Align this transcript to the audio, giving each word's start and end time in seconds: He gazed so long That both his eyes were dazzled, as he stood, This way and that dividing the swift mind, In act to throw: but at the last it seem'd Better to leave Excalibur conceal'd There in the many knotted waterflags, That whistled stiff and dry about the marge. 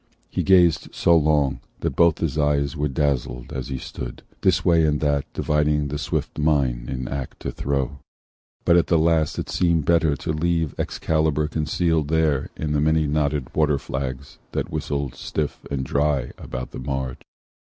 He 0.31 0.41
gazed 0.41 0.95
so 0.95 1.15
long 1.15 1.59
That 1.81 1.95
both 1.95 2.17
his 2.17 2.35
eyes 2.35 2.75
were 2.75 2.87
dazzled, 2.87 3.53
as 3.53 3.67
he 3.67 3.77
stood, 3.77 4.23
This 4.41 4.65
way 4.65 4.83
and 4.83 4.99
that 5.01 5.31
dividing 5.33 5.89
the 5.89 5.99
swift 5.99 6.39
mind, 6.39 6.89
In 6.89 7.07
act 7.07 7.39
to 7.41 7.51
throw: 7.51 7.99
but 8.65 8.75
at 8.77 8.87
the 8.87 8.97
last 8.97 9.37
it 9.37 9.47
seem'd 9.47 9.85
Better 9.85 10.15
to 10.15 10.33
leave 10.33 10.73
Excalibur 10.79 11.47
conceal'd 11.47 12.07
There 12.07 12.49
in 12.55 12.71
the 12.71 12.81
many 12.81 13.05
knotted 13.05 13.53
waterflags, 13.53 14.39
That 14.53 14.71
whistled 14.71 15.13
stiff 15.13 15.63
and 15.69 15.85
dry 15.85 16.31
about 16.39 16.71
the 16.71 16.79
marge. 16.79 17.21